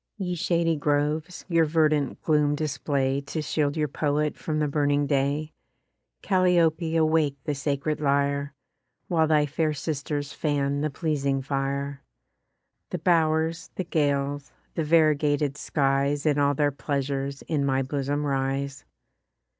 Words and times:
Ye 0.17 0.33
shady 0.33 0.77
groves, 0.77 1.45
your 1.47 1.65
verdant 1.65 2.19
gloom 2.23 2.55
display 2.55 3.21
To 3.27 3.39
shield 3.39 3.77
your 3.77 3.87
poet 3.87 4.35
from 4.35 4.57
the 4.57 4.67
burning 4.67 5.05
day; 5.05 5.53
Calliope 6.23 6.95
awake 6.95 7.37
the 7.43 7.53
sacred 7.53 8.01
lyre, 8.01 8.55
While 9.09 9.27
thy 9.27 9.45
fair 9.45 9.73
sisters 9.73 10.33
fan 10.33 10.81
the 10.81 10.89
pleasing 10.89 11.43
fire: 11.43 12.01
The 12.89 12.97
bow'rs, 12.97 13.69
the 13.75 13.83
gales, 13.83 14.51
the 14.73 14.83
variegated 14.83 15.55
skies 15.55 16.25
In 16.25 16.39
all 16.39 16.55
their 16.55 16.71
pleasures 16.71 17.43
in 17.43 17.63
my 17.63 17.83
bosom 17.83 18.25
rise. 18.25 18.85